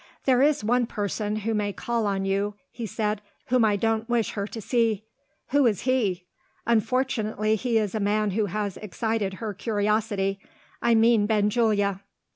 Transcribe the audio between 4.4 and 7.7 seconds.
to see." "Who is he?" "Unfortunately,